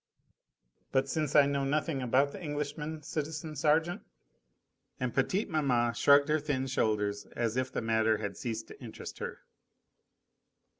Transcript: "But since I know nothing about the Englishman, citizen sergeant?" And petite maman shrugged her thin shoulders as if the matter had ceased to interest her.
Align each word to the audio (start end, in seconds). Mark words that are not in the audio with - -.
"But 0.91 1.07
since 1.07 1.35
I 1.35 1.45
know 1.45 1.63
nothing 1.63 2.01
about 2.01 2.31
the 2.31 2.41
Englishman, 2.41 3.03
citizen 3.03 3.55
sergeant?" 3.55 4.01
And 4.99 5.13
petite 5.13 5.47
maman 5.47 5.93
shrugged 5.93 6.27
her 6.27 6.39
thin 6.39 6.65
shoulders 6.65 7.25
as 7.35 7.55
if 7.55 7.71
the 7.71 7.83
matter 7.83 8.17
had 8.17 8.35
ceased 8.35 8.67
to 8.69 8.81
interest 8.83 9.19
her. 9.19 9.43